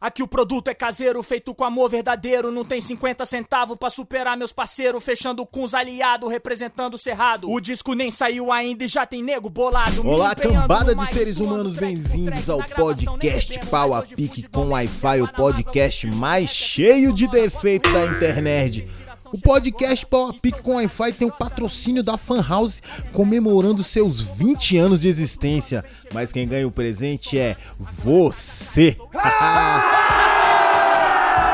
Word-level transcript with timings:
Aqui 0.00 0.22
o 0.22 0.28
produto 0.28 0.68
é 0.68 0.74
caseiro, 0.74 1.20
feito 1.22 1.52
com 1.54 1.64
amor 1.64 1.90
verdadeiro. 1.90 2.52
Não 2.52 2.64
tem 2.64 2.80
50 2.80 3.26
centavos 3.26 3.76
pra 3.76 3.90
superar 3.90 4.36
meus 4.36 4.52
parceiros. 4.52 5.02
Fechando 5.02 5.44
com 5.44 5.64
os 5.64 5.74
aliados, 5.74 6.30
representando 6.30 6.94
o 6.94 6.98
cerrado. 6.98 7.50
O 7.50 7.60
disco 7.60 7.94
nem 7.94 8.10
saiu 8.10 8.52
ainda 8.52 8.84
e 8.84 8.88
já 8.88 9.04
tem 9.04 9.22
nego 9.22 9.50
bolado. 9.50 10.06
Olá, 10.06 10.34
cambada 10.36 10.94
de 10.94 11.06
seres 11.06 11.38
humanos, 11.38 11.74
bem-vindos 11.74 12.48
ao 12.48 12.62
podcast 12.64 13.58
Pau 13.66 13.92
a 13.92 14.02
Pique 14.02 14.48
com 14.48 14.68
Wi-Fi, 14.68 15.22
o 15.22 15.32
podcast 15.32 16.06
mais 16.06 16.50
cheio 16.50 17.12
de 17.12 17.26
defeitos 17.26 17.92
da 17.92 18.06
internet. 18.06 18.84
O 19.32 19.38
podcast 19.38 20.06
Pau 20.06 20.30
a 20.30 20.32
Pique 20.32 20.62
com 20.62 20.76
Wi-Fi 20.76 21.12
tem 21.12 21.28
o 21.28 21.32
patrocínio 21.32 22.02
da 22.02 22.16
Fan 22.16 22.42
House 22.42 22.80
comemorando 23.12 23.82
seus 23.82 24.20
20 24.20 24.78
anos 24.78 25.00
de 25.02 25.08
existência. 25.08 25.84
Mas 26.12 26.32
quem 26.32 26.48
ganha 26.48 26.66
o 26.66 26.72
presente 26.72 27.38
é 27.38 27.56
você. 28.02 28.96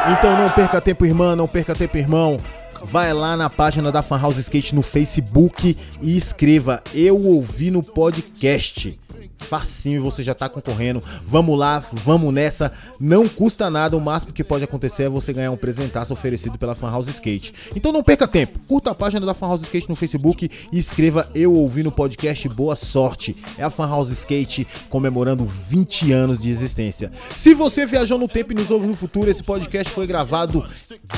Então 0.07 0.37
não 0.37 0.51
perca 0.51 0.83
tempo, 0.83 1.07
irmã, 1.07 1.35
não 1.35 1.49
perca 1.49 1.75
tempo, 1.75 1.97
irmão. 1.97 2.39
Vai 2.83 3.15
lá 3.15 3.39
na 3.39 3.49
página 3.49 3.91
da 3.91 4.03
Fan 4.03 4.21
House 4.21 4.37
Skate 4.37 4.75
no 4.75 4.83
Facebook 4.83 5.75
e 6.03 6.15
escreva 6.15 6.83
Eu 6.93 7.25
ouvi 7.25 7.71
no 7.71 7.83
podcast. 7.83 9.01
Facinho, 9.45 10.03
você 10.03 10.23
já 10.23 10.35
tá 10.35 10.49
concorrendo. 10.49 11.03
Vamos 11.27 11.59
lá, 11.59 11.85
vamos 11.93 12.33
nessa. 12.33 12.73
Não 12.99 13.29
custa 13.29 13.71
nada, 13.71 13.97
o 13.97 14.01
máximo 14.01 14.33
que 14.33 14.43
pode 14.43 14.65
acontecer 14.65 15.05
é 15.05 15.09
você 15.09 15.33
ganhar 15.33 15.51
um 15.51 15.57
presentaço 15.57 16.13
oferecido 16.13 16.59
pela 16.59 16.75
Fan 16.75 16.91
House 16.91 17.09
Skate. 17.09 17.55
Então 17.77 17.93
não 17.93 18.03
perca 18.03 18.27
tempo. 18.27 18.59
Curta 18.67 18.91
a 18.91 18.95
página 18.95 19.25
da 19.25 19.35
Fan 19.35 19.47
House 19.47 19.63
Skate 19.63 19.89
no 19.89 19.95
Facebook 19.95 20.49
e 20.73 20.79
escreva 20.79 21.29
Eu 21.35 21.53
ouvi 21.55 21.83
no 21.83 21.93
podcast. 21.93 22.49
Boa 22.49 22.77
sorte. 22.77 23.37
É 23.59 23.63
a 23.63 23.71
Fan 23.71 23.89
House 23.89 24.11
Skate 24.11 24.67
comemorando 24.89 25.45
20 25.45 26.13
anos 26.13 26.39
de 26.39 26.51
existência. 26.51 27.13
Se 27.37 27.55
você 27.55 27.87
viajou 27.87 28.19
no 28.19 28.29
tempo 28.29 28.53
e 28.53 28.55
nos 28.55 28.71
ouve 28.71 28.87
no 28.87 28.97
futuro, 28.97 29.31
esse 29.31 29.43
podcast 29.43 29.93
foi 29.93 30.07
gravado 30.07 30.65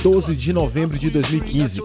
12 0.02 0.34
de 0.34 0.52
novembro 0.52 0.98
de 0.98 1.10
2015. 1.10 1.82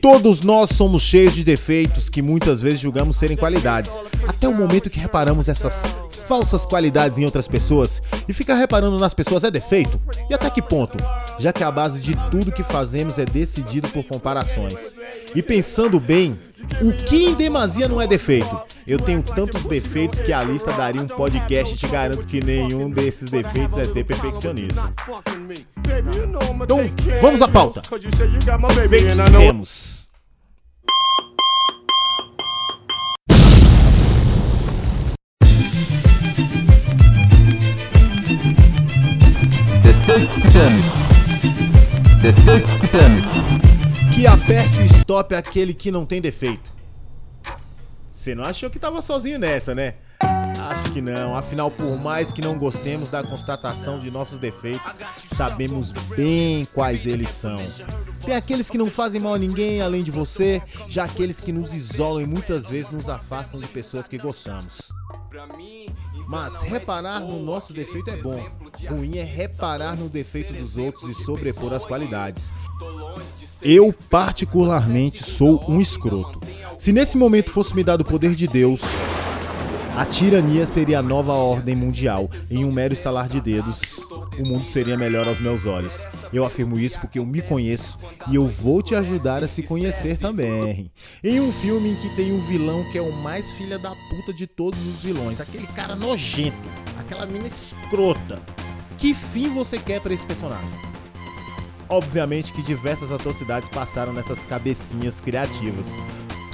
Todos 0.00 0.42
nós 0.42 0.70
somos 0.70 1.02
cheios 1.02 1.34
de 1.34 1.44
defeitos 1.44 2.08
que 2.08 2.22
muitas 2.22 2.62
vezes 2.62 2.80
julgamos 2.80 3.16
serem 3.16 3.36
qualidades, 3.36 4.00
até 4.26 4.48
o 4.48 4.54
momento 4.54 4.88
que 4.88 4.98
reparamos 4.98 5.48
essas 5.48 5.84
falsas 6.26 6.64
qualidades 6.64 7.18
em 7.18 7.24
outras 7.24 7.46
pessoas 7.46 8.02
e 8.26 8.32
ficar 8.32 8.54
reparando 8.54 8.98
nas 8.98 9.12
pessoas 9.12 9.44
é 9.44 9.50
defeito? 9.50 10.00
E 10.30 10.34
até 10.34 10.48
que 10.48 10.62
ponto? 10.62 10.96
Já 11.38 11.52
que 11.52 11.62
a 11.62 11.70
base 11.70 12.00
de 12.00 12.16
tudo 12.30 12.52
que 12.52 12.62
fazemos 12.62 13.18
é 13.18 13.24
decidido 13.24 13.88
por 13.88 14.04
comparações. 14.04 14.94
E 15.34 15.42
pensando 15.42 16.00
bem, 16.00 16.38
o 16.80 16.92
que 17.04 17.26
em 17.26 17.34
demasia 17.34 17.88
não 17.88 18.00
é 18.00 18.06
defeito? 18.06 18.73
Eu 18.86 18.98
tenho 18.98 19.22
tantos 19.22 19.64
defeitos 19.64 20.20
que 20.20 20.30
a 20.30 20.44
lista 20.44 20.70
daria 20.72 21.00
um 21.00 21.06
podcast 21.06 21.74
e 21.74 21.78
te 21.78 21.86
garanto 21.86 22.26
que 22.26 22.44
nenhum 22.44 22.90
desses 22.90 23.30
defeitos 23.30 23.78
é 23.78 23.84
ser 23.84 24.04
perfeccionista. 24.04 24.92
Então, 26.62 26.80
vamos 27.18 27.40
à 27.40 27.48
pauta. 27.48 27.80
Defeitos 27.80 29.20
que 29.22 29.30
temos. 29.30 30.10
Que 44.14 44.26
aperte 44.26 44.82
o 44.82 44.84
stop 44.84 45.34
aquele 45.34 45.72
que 45.72 45.90
não 45.90 46.04
tem 46.04 46.20
defeito. 46.20 46.74
Você 48.24 48.34
não 48.34 48.44
achou 48.44 48.70
que 48.70 48.78
tava 48.78 49.02
sozinho 49.02 49.38
nessa, 49.38 49.74
né? 49.74 49.96
Acho 50.58 50.90
que 50.92 51.02
não. 51.02 51.36
Afinal, 51.36 51.70
por 51.70 52.00
mais 52.00 52.32
que 52.32 52.40
não 52.40 52.58
gostemos 52.58 53.10
da 53.10 53.22
constatação 53.22 53.98
de 53.98 54.10
nossos 54.10 54.38
defeitos, 54.38 54.98
sabemos 55.34 55.92
bem 56.16 56.64
quais 56.72 57.04
eles 57.04 57.28
são. 57.28 57.58
Tem 58.24 58.34
aqueles 58.34 58.70
que 58.70 58.78
não 58.78 58.86
fazem 58.86 59.20
mal 59.20 59.34
a 59.34 59.38
ninguém 59.38 59.82
além 59.82 60.02
de 60.02 60.10
você, 60.10 60.62
já 60.88 61.04
aqueles 61.04 61.38
que 61.38 61.52
nos 61.52 61.74
isolam 61.74 62.22
e 62.22 62.26
muitas 62.26 62.66
vezes 62.66 62.90
nos 62.90 63.10
afastam 63.10 63.60
de 63.60 63.68
pessoas 63.68 64.08
que 64.08 64.16
gostamos. 64.16 64.90
Mas 66.26 66.62
reparar 66.62 67.20
no 67.20 67.42
nosso 67.42 67.74
defeito 67.74 68.08
é 68.08 68.16
bom. 68.16 68.42
Ruim 68.88 69.18
é 69.18 69.22
reparar 69.22 69.98
no 69.98 70.08
defeito 70.08 70.54
dos 70.54 70.78
outros 70.78 71.10
e 71.10 71.24
sobrepor 71.24 71.74
as 71.74 71.84
qualidades. 71.84 72.50
Eu, 73.60 73.92
particularmente, 74.08 75.22
sou 75.22 75.62
um 75.68 75.78
escroto. 75.78 76.40
Se 76.78 76.92
nesse 76.92 77.16
momento 77.16 77.50
fosse 77.50 77.74
me 77.74 77.84
dado 77.84 78.02
o 78.02 78.04
poder 78.04 78.34
de 78.34 78.46
Deus, 78.46 78.82
a 79.96 80.04
tirania 80.04 80.66
seria 80.66 80.98
a 80.98 81.02
nova 81.02 81.32
ordem 81.32 81.74
mundial. 81.74 82.28
Em 82.50 82.64
um 82.64 82.72
mero 82.72 82.92
estalar 82.92 83.28
de 83.28 83.40
dedos, 83.40 84.10
o 84.38 84.44
mundo 84.44 84.64
seria 84.64 84.96
melhor 84.96 85.28
aos 85.28 85.38
meus 85.38 85.66
olhos. 85.66 86.04
Eu 86.32 86.44
afirmo 86.44 86.78
isso 86.78 86.98
porque 87.00 87.18
eu 87.18 87.24
me 87.24 87.40
conheço 87.40 87.96
e 88.28 88.34
eu 88.34 88.46
vou 88.46 88.82
te 88.82 88.94
ajudar 88.94 89.44
a 89.44 89.48
se 89.48 89.62
conhecer 89.62 90.18
também. 90.18 90.90
Em 91.22 91.40
um 91.40 91.52
filme 91.52 91.90
em 91.92 91.94
que 91.94 92.14
tem 92.16 92.32
um 92.32 92.40
vilão 92.40 92.84
que 92.90 92.98
é 92.98 93.02
o 93.02 93.12
mais 93.12 93.48
filha 93.52 93.78
da 93.78 93.94
puta 94.10 94.32
de 94.32 94.46
todos 94.46 94.80
os 94.80 95.00
vilões, 95.00 95.40
aquele 95.40 95.68
cara 95.68 95.94
nojento, 95.94 96.56
aquela 96.98 97.24
mina 97.24 97.46
escrota. 97.46 98.42
Que 98.98 99.14
fim 99.14 99.48
você 99.48 99.78
quer 99.78 100.00
pra 100.00 100.12
esse 100.12 100.26
personagem? 100.26 100.68
Obviamente 101.88 102.52
que 102.52 102.62
diversas 102.62 103.12
atrocidades 103.12 103.68
passaram 103.68 104.12
nessas 104.12 104.44
cabecinhas 104.44 105.20
criativas. 105.20 106.00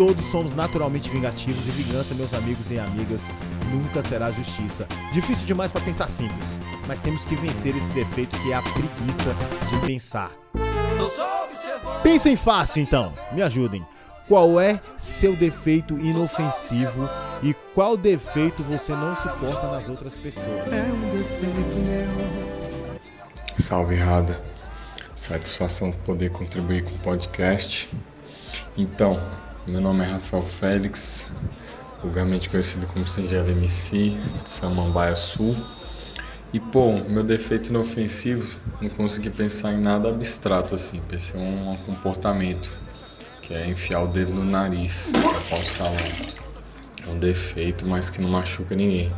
Todos 0.01 0.25
somos 0.25 0.55
naturalmente 0.55 1.11
vingativos 1.11 1.69
e 1.69 1.71
vingança, 1.73 2.15
meus 2.15 2.33
amigos 2.33 2.71
e 2.71 2.79
amigas, 2.79 3.31
nunca 3.71 4.03
será 4.03 4.31
justiça. 4.31 4.89
Difícil 5.13 5.47
demais 5.47 5.71
para 5.71 5.83
pensar 5.83 6.09
simples, 6.09 6.59
mas 6.89 7.03
temos 7.03 7.27
que 7.27 7.37
vencer 7.37 7.77
esse 7.77 7.93
defeito 7.93 8.35
que 8.41 8.51
é 8.51 8.55
a 8.55 8.63
preguiça 8.63 9.37
de 9.69 9.87
pensar. 9.87 10.31
Pensem 12.03 12.35
fácil 12.35 12.83
então, 12.83 13.13
me 13.33 13.43
ajudem. 13.43 13.87
Qual 14.27 14.59
é 14.59 14.81
seu 14.97 15.37
defeito 15.37 15.99
inofensivo 15.99 17.07
e 17.43 17.53
qual 17.75 17.95
defeito 17.95 18.63
você 18.63 18.93
não 18.93 19.15
suporta 19.15 19.71
nas 19.71 19.87
outras 19.87 20.17
pessoas? 20.17 20.65
Salve 23.59 23.97
Rada, 23.97 24.43
satisfação 25.15 25.93
poder 25.93 26.31
contribuir 26.31 26.85
com 26.85 26.95
o 26.95 26.99
podcast. 27.01 27.91
Então, 28.79 29.21
meu 29.67 29.81
nome 29.81 30.05
é 30.05 30.07
Rafael 30.09 30.43
Félix, 30.43 31.31
vulgarmente 32.01 32.49
conhecido 32.49 32.87
como 32.87 33.07
Singelo 33.07 33.51
MC, 33.51 34.17
de 34.43 34.51
Samambaia 34.51 35.15
Sul. 35.15 35.55
E 36.53 36.59
pô, 36.59 36.93
meu 36.93 37.23
defeito 37.23 37.69
inofensivo, 37.69 38.59
não 38.81 38.89
consegui 38.89 39.31
pensar 39.31 39.73
em 39.73 39.81
nada 39.81 40.09
abstrato 40.09 40.75
assim, 40.75 41.01
pensei 41.09 41.41
em 41.41 41.69
um 41.69 41.77
comportamento, 41.77 42.75
que 43.43 43.55
é 43.55 43.69
enfiar 43.69 44.03
o 44.03 44.09
dedo 44.09 44.33
no 44.33 44.45
nariz, 44.45 45.13
tapar 45.13 45.61
o 45.61 45.65
salão. 45.65 45.97
É 47.07 47.11
um 47.11 47.19
defeito, 47.19 47.87
mas 47.87 48.11
que 48.11 48.21
não 48.21 48.31
machuca 48.31 48.75
ninguém. 48.75 49.15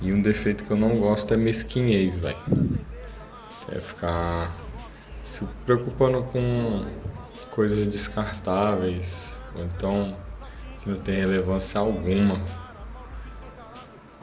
E 0.00 0.12
um 0.12 0.22
defeito 0.22 0.64
que 0.64 0.70
eu 0.70 0.76
não 0.76 0.96
gosto 0.96 1.34
é 1.34 1.36
mesquinhez, 1.36 2.18
velho. 2.18 2.38
É 3.70 3.80
ficar 3.80 4.56
se 5.24 5.44
preocupando 5.64 6.22
com 6.22 6.86
coisas 7.50 7.86
descartáveis, 7.86 9.38
ou 9.56 9.64
então 9.64 10.16
que 10.82 10.90
não 10.90 10.98
tem 11.00 11.16
relevância 11.16 11.80
alguma. 11.80 12.40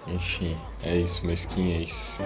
Enfim, 0.08 0.58
é 0.84 0.98
isso, 0.98 1.26
mesquinhez. 1.26 2.18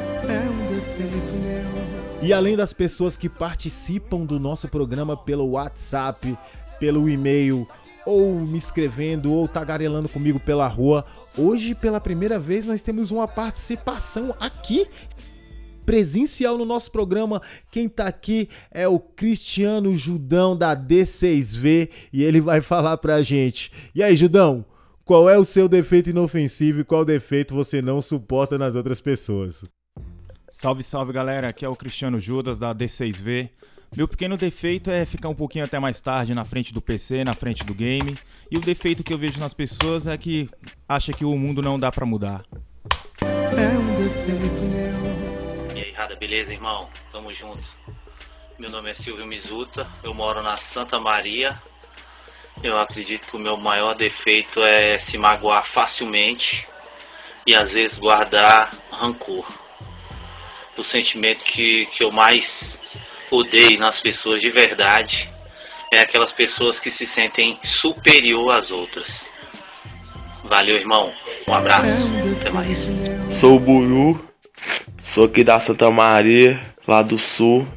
E 2.21 2.33
além 2.33 2.55
das 2.55 2.73
pessoas 2.73 3.15
que 3.15 3.29
participam 3.29 4.25
do 4.25 4.39
nosso 4.39 4.67
programa 4.67 5.15
pelo 5.15 5.51
WhatsApp, 5.51 6.37
pelo 6.79 7.07
e-mail, 7.07 7.67
ou 8.05 8.33
me 8.33 8.57
escrevendo, 8.57 9.31
ou 9.31 9.47
tagarelando 9.47 10.09
comigo 10.09 10.39
pela 10.39 10.67
rua, 10.67 11.05
hoje 11.37 11.75
pela 11.75 11.99
primeira 11.99 12.39
vez 12.39 12.65
nós 12.65 12.81
temos 12.81 13.11
uma 13.11 13.27
participação 13.27 14.35
aqui 14.39 14.87
presencial 15.87 16.57
no 16.57 16.65
nosso 16.65 16.91
programa. 16.91 17.41
Quem 17.71 17.87
tá 17.87 18.07
aqui 18.07 18.49
é 18.69 18.85
o 18.89 18.99
Cristiano 18.99 19.95
Judão 19.95 20.55
da 20.55 20.75
D6V 20.75 21.89
e 22.11 22.23
ele 22.23 22.41
vai 22.41 22.59
falar 22.59 22.97
pra 22.97 23.23
gente. 23.23 23.71
E 23.95 24.03
aí, 24.03 24.17
Judão, 24.17 24.65
qual 25.05 25.29
é 25.29 25.37
o 25.37 25.45
seu 25.45 25.69
defeito 25.69 26.09
inofensivo 26.09 26.81
e 26.81 26.83
qual 26.83 27.05
defeito 27.05 27.55
você 27.55 27.81
não 27.81 28.01
suporta 28.01 28.57
nas 28.57 28.75
outras 28.75 28.99
pessoas? 28.99 29.63
Salve, 30.51 30.83
salve 30.83 31.13
galera, 31.13 31.47
aqui 31.47 31.63
é 31.63 31.69
o 31.69 31.75
Cristiano 31.75 32.19
Judas 32.19 32.59
da 32.59 32.75
D6V. 32.75 33.49
Meu 33.95 34.09
pequeno 34.09 34.35
defeito 34.35 34.91
é 34.91 35.05
ficar 35.05 35.29
um 35.29 35.35
pouquinho 35.35 35.63
até 35.63 35.79
mais 35.79 36.01
tarde 36.01 36.35
na 36.35 36.43
frente 36.43 36.73
do 36.73 36.81
PC, 36.81 37.23
na 37.23 37.33
frente 37.33 37.63
do 37.63 37.73
game. 37.73 38.17
E 38.51 38.57
o 38.57 38.61
defeito 38.61 39.05
que 39.05 39.13
eu 39.13 39.17
vejo 39.17 39.39
nas 39.39 39.53
pessoas 39.53 40.05
é 40.05 40.17
que 40.17 40.49
acha 40.89 41.13
que 41.13 41.23
o 41.23 41.37
mundo 41.37 41.61
não 41.61 41.79
dá 41.79 41.89
pra 41.89 42.05
mudar. 42.05 42.43
E 43.21 43.59
aí, 43.59 45.06
Rada, 46.07 46.15
beleza, 46.15 46.53
irmão? 46.53 46.87
Tamo 47.11 47.33
junto. 47.33 47.67
Meu 48.57 48.69
nome 48.69 48.89
é 48.89 48.93
Silvio 48.93 49.27
Mizuta, 49.27 49.85
eu 50.01 50.13
moro 50.13 50.41
na 50.41 50.55
Santa 50.55 51.01
Maria. 51.01 51.61
Eu 52.63 52.77
acredito 52.79 53.27
que 53.27 53.35
o 53.35 53.39
meu 53.39 53.57
maior 53.57 53.93
defeito 53.93 54.63
é 54.63 54.97
se 54.97 55.17
magoar 55.17 55.65
facilmente 55.65 56.65
e 57.45 57.53
às 57.53 57.73
vezes 57.73 57.99
guardar 57.99 58.73
rancor. 58.89 59.45
O 60.77 60.83
sentimento 60.83 61.43
que, 61.43 61.87
que 61.87 62.05
eu 62.05 62.09
mais 62.09 62.81
odeio 63.29 63.77
nas 63.77 63.99
pessoas 63.99 64.39
de 64.39 64.49
verdade 64.49 65.29
é 65.91 65.99
aquelas 65.99 66.31
pessoas 66.31 66.79
que 66.79 66.89
se 66.89 67.05
sentem 67.05 67.59
superior 67.63 68.51
às 68.51 68.71
outras. 68.71 69.29
Valeu, 70.45 70.77
irmão. 70.77 71.13
Um 71.45 71.53
abraço. 71.53 72.09
Até 72.39 72.49
mais. 72.49 72.87
Sou 73.41 73.57
o 73.57 73.59
Buru, 73.59 74.25
sou 75.17 75.25
aqui 75.25 75.43
da 75.43 75.59
Santa 75.59 75.89
Maria, 75.89 76.61
lá 76.87 77.01
do 77.01 77.17
sul. 77.17 77.67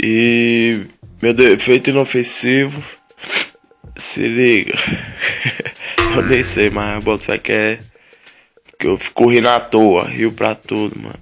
E 0.00 0.82
meu 1.20 1.34
defeito 1.34 1.90
inofensivo. 1.90 2.80
Se 3.96 4.28
liga. 4.28 4.74
eu 6.14 6.22
nem 6.22 6.44
sei, 6.44 6.70
mas 6.70 7.02
você 7.02 7.36
quer 7.36 7.80
que 8.78 8.86
eu 8.86 8.96
fico 8.96 9.28
rindo 9.28 9.48
à 9.48 9.58
toa, 9.58 10.04
rio 10.04 10.30
pra 10.30 10.54
tudo, 10.54 10.96
mano. 11.02 11.18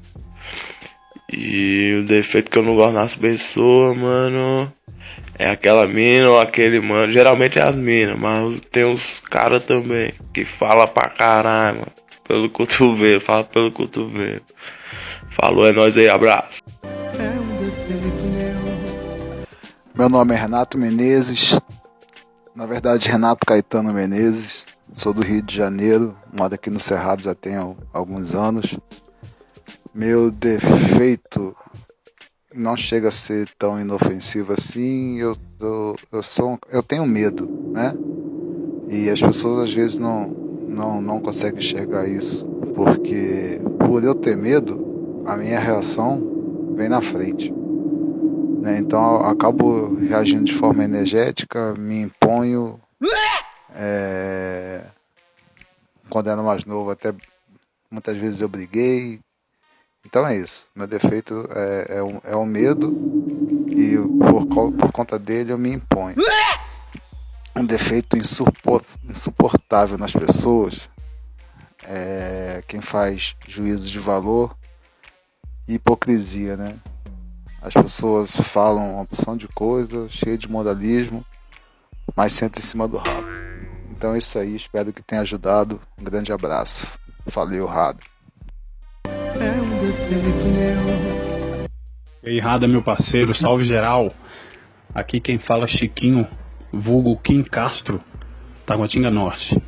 E 1.32 2.00
o 2.02 2.04
defeito 2.04 2.50
que 2.50 2.58
eu 2.58 2.62
não 2.62 2.76
gosto 2.76 2.92
nas 2.92 3.14
pessoas, 3.14 3.96
mano, 3.96 4.70
é 5.38 5.48
aquela 5.48 5.86
mina 5.86 6.28
ou 6.28 6.38
aquele 6.38 6.80
mano. 6.80 7.10
Geralmente 7.10 7.58
é 7.58 7.66
as 7.66 7.76
minas, 7.76 8.18
mas 8.18 8.60
tem 8.70 8.84
uns 8.84 9.20
caras 9.20 9.64
também 9.64 10.12
que 10.34 10.44
fala 10.44 10.86
pra 10.86 11.08
caralho, 11.08 11.78
mano. 11.78 11.92
Pelo 12.24 12.50
cotovelo, 12.50 13.22
fala 13.22 13.44
pelo 13.44 13.72
cotovelo. 13.72 14.42
Falou, 15.30 15.66
é 15.66 15.72
nóis 15.72 15.96
aí, 15.96 16.08
abraço. 16.08 16.62
Meu 19.94 20.08
nome 20.08 20.32
é 20.32 20.38
Renato 20.38 20.78
Menezes, 20.78 21.60
na 22.54 22.66
verdade 22.66 23.08
Renato 23.08 23.44
Caetano 23.44 23.92
Menezes, 23.92 24.64
sou 24.92 25.12
do 25.12 25.22
Rio 25.22 25.42
de 25.42 25.56
Janeiro, 25.56 26.16
moro 26.32 26.54
aqui 26.54 26.70
no 26.70 26.78
Cerrado 26.78 27.22
já 27.22 27.34
tem 27.34 27.56
alguns 27.92 28.32
anos. 28.32 28.78
Meu 29.92 30.30
defeito 30.30 31.56
não 32.54 32.76
chega 32.76 33.08
a 33.08 33.10
ser 33.10 33.48
tão 33.58 33.80
inofensivo 33.80 34.52
assim, 34.52 35.18
eu, 35.18 35.36
eu, 35.60 35.96
eu, 36.12 36.22
sou, 36.22 36.58
eu 36.70 36.82
tenho 36.82 37.04
medo, 37.04 37.48
né? 37.72 37.92
E 38.88 39.10
as 39.10 39.20
pessoas 39.20 39.64
às 39.64 39.74
vezes 39.74 39.98
não, 39.98 40.28
não, 40.68 41.02
não 41.02 41.20
conseguem 41.20 41.58
enxergar 41.58 42.08
isso, 42.08 42.46
porque 42.74 43.60
por 43.80 44.04
eu 44.04 44.14
ter 44.14 44.36
medo, 44.36 44.87
a 45.28 45.36
minha 45.36 45.60
reação 45.60 46.74
vem 46.74 46.88
na 46.88 47.02
frente. 47.02 47.52
Né? 48.62 48.78
Então 48.78 49.16
acabo 49.26 49.94
reagindo 49.96 50.44
de 50.44 50.54
forma 50.54 50.82
energética, 50.82 51.74
me 51.74 52.00
imponho. 52.00 52.80
É... 53.74 54.80
Quando 56.08 56.30
era 56.30 56.42
mais 56.42 56.64
novo, 56.64 56.90
até 56.90 57.14
muitas 57.90 58.16
vezes 58.16 58.40
eu 58.40 58.48
briguei. 58.48 59.20
Então 60.06 60.26
é 60.26 60.34
isso. 60.34 60.66
Meu 60.74 60.86
defeito 60.86 61.46
é, 61.50 61.98
é, 61.98 62.02
o, 62.02 62.22
é 62.24 62.34
o 62.34 62.46
medo 62.46 62.90
e 63.68 63.98
por, 64.48 64.72
por 64.72 64.92
conta 64.92 65.18
dele 65.18 65.52
eu 65.52 65.58
me 65.58 65.70
imponho. 65.70 66.16
Um 67.54 67.66
defeito 67.66 68.16
insuportável 68.16 69.98
nas 69.98 70.12
pessoas 70.12 70.88
é 71.84 72.62
quem 72.66 72.80
faz 72.80 73.36
juízo 73.46 73.90
de 73.90 73.98
valor 73.98 74.57
e 75.68 75.74
hipocrisia, 75.74 76.56
né? 76.56 76.74
As 77.60 77.74
pessoas 77.74 78.36
falam 78.36 78.94
uma 78.94 79.04
porção 79.04 79.36
de 79.36 79.46
coisa, 79.46 80.08
cheia 80.08 80.38
de 80.38 80.50
moralismo, 80.50 81.24
mas 82.16 82.32
senta 82.32 82.58
em 82.58 82.62
cima 82.62 82.88
do 82.88 82.96
rabo. 82.96 83.26
Então 83.90 84.14
é 84.14 84.18
isso 84.18 84.38
aí, 84.38 84.56
espero 84.56 84.92
que 84.92 85.02
tenha 85.02 85.20
ajudado. 85.20 85.80
Um 86.00 86.04
grande 86.04 86.32
abraço. 86.32 86.98
Valeu, 87.26 87.66
Rado. 87.66 87.98
É 89.04 89.60
um 89.60 89.78
defeito 89.80 90.46
meu. 90.46 91.68
E 92.22 92.30
aí, 92.30 92.40
Rada, 92.40 92.66
meu 92.66 92.82
parceiro, 92.82 93.34
salve 93.34 93.64
geral. 93.64 94.08
Aqui 94.94 95.20
quem 95.20 95.38
fala 95.38 95.64
é 95.64 95.68
Chiquinho, 95.68 96.26
vulgo 96.72 97.18
Kim 97.18 97.42
Castro, 97.42 98.02
Taguatinga 98.64 99.10
Norte. 99.10 99.60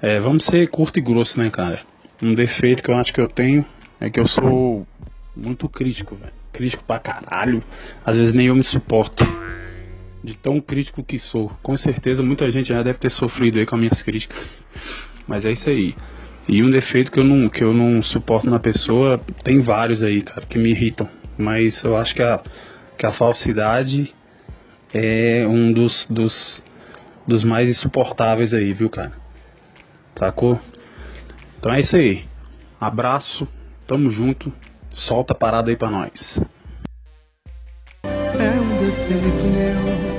É, 0.00 0.20
vamos 0.20 0.44
ser 0.44 0.68
curto 0.68 0.98
e 0.98 1.02
grosso, 1.02 1.38
né, 1.38 1.50
cara? 1.50 1.80
Um 2.22 2.34
defeito 2.34 2.82
que 2.82 2.90
eu 2.90 2.96
acho 2.96 3.12
que 3.12 3.20
eu 3.20 3.28
tenho 3.28 3.64
é 4.00 4.10
que 4.10 4.20
eu 4.20 4.28
sou 4.28 4.86
muito 5.36 5.68
crítico, 5.68 6.16
velho 6.16 6.32
crítico 6.56 6.84
pra 6.86 6.98
caralho. 6.98 7.62
Às 8.04 8.16
vezes 8.16 8.32
nem 8.32 8.46
eu 8.46 8.56
me 8.56 8.64
suporto. 8.64 9.24
De 10.24 10.34
tão 10.36 10.60
crítico 10.60 11.04
que 11.04 11.18
sou. 11.18 11.50
Com 11.62 11.76
certeza 11.76 12.22
muita 12.22 12.50
gente 12.50 12.68
já 12.68 12.82
deve 12.82 12.98
ter 12.98 13.10
sofrido 13.10 13.58
aí 13.58 13.66
com 13.66 13.76
as 13.76 13.80
minhas 13.80 14.02
críticas. 14.02 14.38
Mas 15.28 15.44
é 15.44 15.52
isso 15.52 15.70
aí. 15.70 15.94
E 16.48 16.62
um 16.62 16.70
defeito 16.70 17.12
que 17.12 17.20
eu 17.20 17.24
não, 17.24 17.48
que 17.48 17.62
eu 17.62 17.72
não 17.72 18.00
suporto 18.00 18.48
na 18.48 18.58
pessoa, 18.58 19.20
tem 19.44 19.60
vários 19.60 20.02
aí, 20.02 20.22
cara, 20.22 20.46
que 20.46 20.58
me 20.58 20.70
irritam. 20.70 21.08
Mas 21.36 21.82
eu 21.84 21.96
acho 21.96 22.14
que 22.14 22.22
a, 22.22 22.40
que 22.96 23.06
a 23.06 23.12
falsidade 23.12 24.12
é 24.94 25.46
um 25.46 25.68
dos, 25.72 26.06
dos, 26.08 26.64
dos 27.26 27.44
mais 27.44 27.68
insuportáveis 27.68 28.54
aí, 28.54 28.72
viu, 28.72 28.88
cara? 28.88 29.12
Sacou? 30.16 30.58
Então 31.58 31.72
é 31.72 31.80
isso 31.80 31.96
aí. 31.96 32.24
Abraço, 32.80 33.46
tamo 33.86 34.10
junto. 34.10 34.52
Solta 34.96 35.34
a 35.34 35.36
parada 35.36 35.70
aí 35.70 35.76
pra 35.76 35.90
nós. 35.90 36.40
É 38.02 38.50
um 38.58 38.78
defeito 38.78 39.44
meu. 39.44 40.16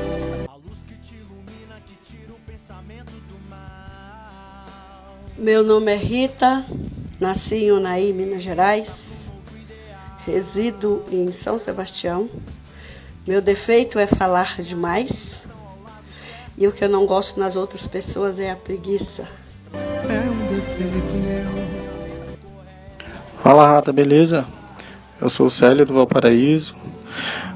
Meu 5.36 5.64
nome 5.64 5.92
é 5.92 5.96
Rita, 5.96 6.64
nasci 7.20 7.56
em 7.56 7.72
Unaí, 7.72 8.14
Minas 8.14 8.44
Gerais. 8.44 9.34
Resido 10.20 11.04
em 11.12 11.32
São 11.32 11.58
Sebastião. 11.58 12.30
Meu 13.26 13.42
defeito 13.42 13.98
é 13.98 14.06
falar 14.06 14.62
demais. 14.62 15.42
E 16.56 16.68
o 16.68 16.72
que 16.72 16.84
eu 16.84 16.90
não 16.90 17.08
gosto 17.08 17.40
nas 17.40 17.56
outras 17.56 17.88
pessoas 17.88 18.40
é 18.40 18.52
a 18.52 18.56
preguiça. 18.56 19.28
É 19.74 20.30
um 20.30 20.56
defeito 20.56 21.14
meu. 21.16 21.68
Fala, 23.42 23.66
Rata, 23.68 23.92
beleza? 23.92 24.46
Eu 25.20 25.30
sou 25.30 25.48
o 25.48 25.52
Célio 25.52 25.84
do 25.84 25.96
Valparaíso. 25.96 26.76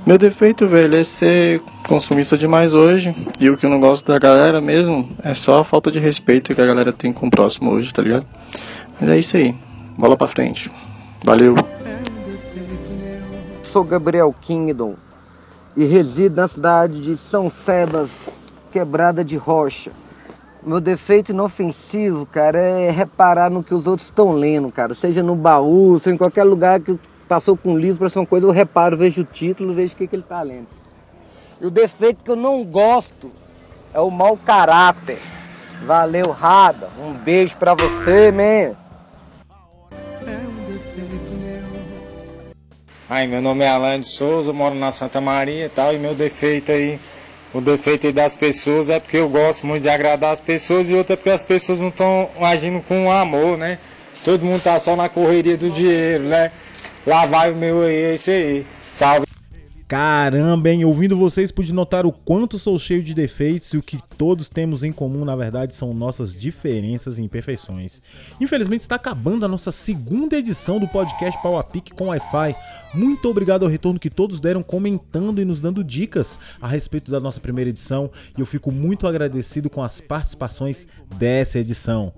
Meu 0.04 0.18
defeito, 0.18 0.68
velho, 0.68 0.96
é 0.96 1.04
ser 1.04 1.62
consumista 1.88 2.36
demais 2.36 2.74
hoje. 2.74 3.16
E 3.40 3.50
o 3.52 3.56
que 3.56 3.68
eu 3.68 3.70
não 3.70 3.80
gosto 3.80 4.08
da 4.08 4.18
galera 4.18 4.60
mesmo 4.60 5.08
é 5.24 5.36
só 5.36 5.60
a 5.60 5.64
falta 5.64 5.92
de 5.92 6.00
respeito 6.00 6.56
que 6.56 6.62
a 6.62 6.66
galera 6.66 6.92
tem 6.92 7.14
com 7.14 7.28
o 7.28 7.30
próximo 7.30 7.72
hoje, 7.72 7.94
tá 7.94 8.02
ligado? 8.02 8.26
Mas 9.00 9.10
é 9.10 9.20
isso 9.20 9.38
aí. 9.38 9.56
Bola 9.96 10.18
pra 10.18 10.28
frente. 10.28 10.72
Valeu. 11.24 11.56
Sou 13.62 13.84
Gabriel 13.84 14.34
Kingdom 14.42 14.96
e 15.78 15.86
resido 15.86 16.38
na 16.38 16.48
cidade 16.48 17.00
de 17.00 17.16
São 17.16 17.48
Sebas, 17.48 18.40
quebrada 18.72 19.24
de 19.24 19.38
rocha. 19.38 19.92
Meu 20.64 20.82
defeito 20.82 21.32
inofensivo, 21.32 22.26
cara, 22.26 22.60
é 22.60 22.90
reparar 22.90 23.50
no 23.52 23.64
que 23.64 23.74
os 23.74 23.86
outros 23.88 24.08
estão 24.08 24.32
lendo, 24.32 24.72
cara. 24.72 24.94
Seja 24.96 25.22
no 25.22 25.36
baú, 25.36 26.00
seja 26.00 26.16
em 26.16 26.18
qualquer 26.18 26.44
lugar 26.44 26.80
que 26.80 27.00
passou 27.32 27.56
com 27.56 27.72
um 27.72 27.78
livro 27.78 28.10
para 28.10 28.20
uma 28.20 28.26
coisa, 28.26 28.46
eu 28.46 28.52
reparo, 28.52 28.98
vejo 28.98 29.22
o 29.22 29.24
título, 29.24 29.74
vejo 29.74 29.94
o 29.94 29.96
que, 29.96 30.06
que 30.06 30.14
ele 30.18 30.22
está 30.22 30.42
lendo. 30.42 30.68
E 31.62 31.66
o 31.66 31.72
defeito 31.72 32.26
que 32.26 32.30
eu 32.30 32.36
não 32.36 32.62
gosto 32.66 33.32
é 33.94 34.02
o 34.02 34.12
mau 34.12 34.36
caráter. 34.36 35.18
Valeu, 35.86 36.30
Rada. 36.32 36.90
Um 37.00 37.14
beijo 37.14 37.56
para 37.56 37.74
você, 37.74 38.34
man. 38.34 38.76
Ai, 43.10 43.28
meu 43.28 43.42
nome 43.42 43.64
é 43.64 43.70
Alan 43.70 44.02
de 44.02 44.10
Souza, 44.10 44.52
moro 44.52 44.76
na 44.76 44.92
Santa 44.92 45.22
Maria 45.22 45.68
e 45.68 45.70
tal, 45.70 45.94
e 45.94 45.98
meu 45.98 46.14
defeito 46.14 46.74
aí, 46.74 47.00
o 47.54 47.62
defeito 47.62 48.08
aí 48.08 48.14
das 48.14 48.36
pessoas 48.36 48.90
é 48.90 49.00
porque 49.00 49.18
eu 49.18 49.30
gosto 49.30 49.66
muito 49.66 49.84
de 49.84 49.90
agradar 49.90 50.34
as 50.34 50.42
pessoas 50.42 50.90
e 50.90 50.96
outra 50.96 51.14
é 51.14 51.16
porque 51.16 51.30
as 51.30 51.44
pessoas 51.44 51.80
não 51.80 51.88
estão 51.88 52.30
agindo 52.42 52.82
com 52.82 53.10
amor, 53.10 53.58
né? 53.58 53.80
Todo 54.22 54.46
mundo 54.46 54.62
tá 54.62 54.78
só 54.82 54.98
na 54.98 55.08
correria 55.08 55.58
do 55.58 55.70
dinheiro, 55.70 56.26
né? 56.26 56.52
Lá 57.06 57.26
vai 57.26 57.52
o 57.52 57.56
meu 57.56 57.82
aí, 57.82 57.96
é 57.96 58.14
esse 58.16 58.32
aí. 58.32 58.66
Salve. 58.94 59.26
Caramba, 59.92 60.70
hein? 60.70 60.86
Ouvindo 60.86 61.18
vocês, 61.18 61.52
pude 61.52 61.74
notar 61.74 62.06
o 62.06 62.14
quanto 62.14 62.58
sou 62.58 62.80
cheio 62.80 63.04
de 63.04 63.14
defeitos 63.14 63.74
e 63.74 63.78
o 63.78 63.84
que 63.84 64.00
todos 64.18 64.48
temos 64.48 64.84
em 64.84 64.92
comum, 64.94 65.26
na 65.26 65.36
verdade, 65.36 65.76
são 65.76 65.94
nossas 65.94 66.34
diferenças 66.34 67.20
e 67.20 67.22
imperfeições. 67.22 68.02
Infelizmente, 68.40 68.80
está 68.80 68.96
acabando 68.96 69.44
a 69.44 69.50
nossa 69.50 69.70
segunda 69.70 70.38
edição 70.38 70.80
do 70.80 70.88
podcast 70.88 71.38
Pau 71.44 71.62
com 71.94 72.06
Wi-Fi. 72.06 72.56
Muito 72.94 73.30
obrigado 73.30 73.64
ao 73.64 73.70
retorno 73.70 74.00
que 74.00 74.10
todos 74.10 74.40
deram 74.40 74.64
comentando 74.64 75.42
e 75.42 75.46
nos 75.46 75.60
dando 75.60 75.84
dicas 75.84 76.40
a 76.62 76.70
respeito 76.70 77.12
da 77.12 77.20
nossa 77.20 77.42
primeira 77.42 77.70
edição 77.70 78.10
e 78.38 78.40
eu 78.40 78.46
fico 78.46 78.72
muito 78.72 79.06
agradecido 79.08 79.70
com 79.70 79.84
as 79.84 80.00
participações 80.00 80.88
dessa 81.18 81.60
edição. 81.60 82.14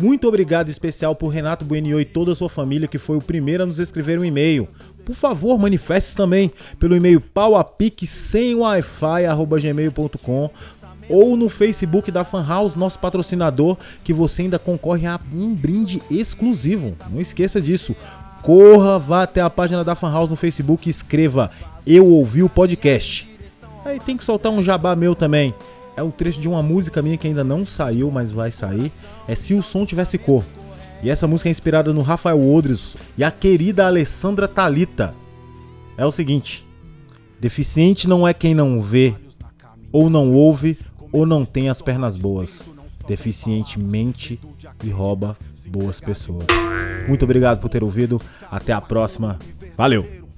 Muito 0.00 0.26
obrigado 0.26 0.70
especial 0.70 1.14
por 1.14 1.28
Renato 1.28 1.62
Buenio 1.62 2.00
e 2.00 2.06
toda 2.06 2.32
a 2.32 2.34
sua 2.34 2.48
família 2.48 2.88
que 2.88 2.96
foi 2.96 3.18
o 3.18 3.20
primeiro 3.22 3.64
a 3.64 3.66
nos 3.66 3.78
escrever 3.78 4.18
um 4.18 4.24
e-mail. 4.24 4.66
Por 5.04 5.14
favor, 5.14 5.58
manifeste 5.58 6.16
também 6.16 6.50
pelo 6.78 6.96
e-mail 6.96 7.20
pauapique 7.20 8.06
sem 8.06 8.54
wi-fi 8.54 9.26
gmail.com 9.60 10.50
ou 11.06 11.36
no 11.36 11.50
Facebook 11.50 12.10
da 12.10 12.24
Fan 12.24 12.46
House, 12.46 12.74
nosso 12.74 12.98
patrocinador, 12.98 13.76
que 14.02 14.14
você 14.14 14.42
ainda 14.42 14.58
concorre 14.58 15.06
a 15.06 15.20
um 15.34 15.52
brinde 15.54 16.00
exclusivo. 16.10 16.96
Não 17.10 17.20
esqueça 17.20 17.60
disso. 17.60 17.94
Corra, 18.40 18.98
vá 18.98 19.24
até 19.24 19.42
a 19.42 19.50
página 19.50 19.84
da 19.84 19.94
Fan 19.94 20.12
House 20.12 20.30
no 20.30 20.36
Facebook 20.36 20.88
e 20.88 20.90
escreva 20.90 21.50
Eu 21.86 22.06
ouvi 22.06 22.42
o 22.42 22.48
podcast. 22.48 23.28
Aí 23.84 24.00
tem 24.00 24.16
que 24.16 24.24
soltar 24.24 24.50
um 24.50 24.62
jabá 24.62 24.96
meu 24.96 25.14
também. 25.14 25.54
É 25.96 26.02
o 26.02 26.10
trecho 26.10 26.40
de 26.40 26.48
uma 26.48 26.62
música 26.62 27.02
minha 27.02 27.16
que 27.16 27.26
ainda 27.26 27.44
não 27.44 27.66
saiu, 27.66 28.10
mas 28.10 28.32
vai 28.32 28.50
sair. 28.50 28.92
É 29.28 29.34
Se 29.34 29.54
o 29.54 29.62
Som 29.62 29.84
Tivesse 29.84 30.18
Cor. 30.18 30.44
E 31.02 31.10
essa 31.10 31.26
música 31.26 31.48
é 31.48 31.52
inspirada 31.52 31.92
no 31.92 32.02
Rafael 32.02 32.40
Odres 32.40 32.96
e 33.16 33.24
a 33.24 33.30
querida 33.30 33.86
Alessandra 33.86 34.46
Talita. 34.46 35.14
É 35.96 36.04
o 36.04 36.10
seguinte: 36.10 36.66
deficiente 37.40 38.08
não 38.08 38.26
é 38.26 38.34
quem 38.34 38.54
não 38.54 38.80
vê, 38.80 39.14
ou 39.92 40.10
não 40.10 40.32
ouve, 40.34 40.78
ou 41.10 41.24
não 41.24 41.44
tem 41.44 41.68
as 41.68 41.80
pernas 41.80 42.16
boas. 42.16 42.68
Deficiente 43.06 43.78
mente 43.78 44.38
e 44.84 44.90
rouba 44.90 45.36
boas 45.66 46.00
pessoas. 46.00 46.46
Muito 47.08 47.24
obrigado 47.24 47.60
por 47.60 47.68
ter 47.68 47.82
ouvido. 47.82 48.20
Até 48.50 48.72
a 48.72 48.80
próxima. 48.80 49.38
Valeu! 49.76 50.29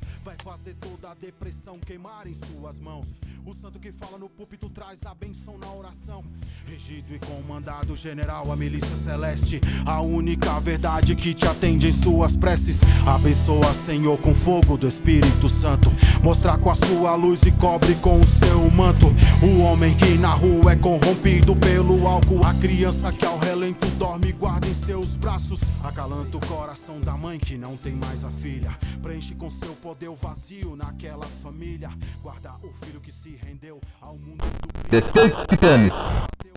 Depressão 1.22 1.78
queimar 1.78 2.26
em 2.26 2.34
suas 2.34 2.80
mãos. 2.80 3.20
O 3.46 3.54
santo 3.54 3.78
que 3.78 3.92
fala 3.92 4.18
no 4.18 4.28
púlpito 4.28 4.68
traz 4.68 5.06
a 5.06 5.14
benção 5.14 5.56
na 5.56 5.72
oração. 5.72 6.24
Regido 6.66 7.14
e 7.14 7.18
comandado, 7.20 7.94
general, 7.94 8.50
a 8.50 8.56
milícia 8.56 8.96
celeste. 8.96 9.60
A 9.86 10.00
única 10.00 10.58
verdade 10.58 11.14
que 11.14 11.32
te 11.32 11.46
atende 11.46 11.86
em 11.86 11.92
suas 11.92 12.34
preces. 12.34 12.80
Abençoa, 13.06 13.72
Senhor, 13.72 14.18
com 14.18 14.34
fogo 14.34 14.76
do 14.76 14.88
Espírito 14.88 15.48
Santo. 15.48 15.92
Mostrar 16.24 16.58
com 16.58 16.70
a 16.70 16.74
sua 16.74 17.14
luz 17.14 17.44
e 17.44 17.52
cobre 17.52 17.94
com 17.96 18.18
o 18.20 18.26
seu 18.26 18.68
manto. 18.72 19.06
O 19.40 19.60
homem 19.60 19.96
que 19.96 20.18
na 20.18 20.34
rua 20.34 20.72
é 20.72 20.76
corrompido 20.76 21.54
pelo 21.54 22.04
álcool. 22.04 22.44
A 22.44 22.52
criança 22.54 23.12
que 23.12 23.24
ao 23.24 23.38
relento 23.38 23.86
dorme 23.90 24.32
guarda 24.32 24.66
em 24.66 24.74
seus 24.74 25.14
braços. 25.14 25.60
Acalanta 25.84 26.36
o 26.36 26.46
coração 26.46 27.00
da 27.00 27.16
mãe 27.16 27.38
que 27.38 27.56
não 27.56 27.76
tem 27.76 27.92
mais 27.92 28.24
a 28.24 28.30
filha. 28.30 28.76
Preenche 29.00 29.36
com 29.36 29.48
seu 29.48 29.74
poder 29.74 30.08
o 30.08 30.16
vazio 30.16 30.74
naquela 30.74 31.11
família. 31.20 31.90
Guarda 32.22 32.54
o 32.62 32.72
filho 32.72 33.00
que 33.00 33.10
se 33.10 33.36
rendeu 33.36 33.80
ao 34.00 34.16
mundo 34.16 34.44
do. 34.88 36.51